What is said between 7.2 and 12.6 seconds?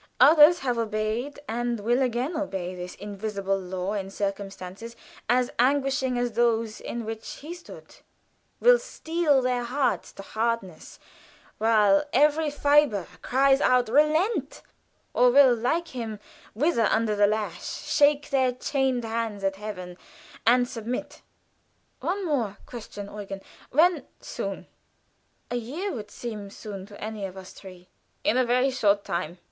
he stood, will steel their hearts to hardness while every